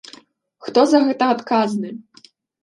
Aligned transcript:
Хто 0.67 0.85
за 0.93 1.01
гэта 1.09 1.27
адказны? 1.35 1.89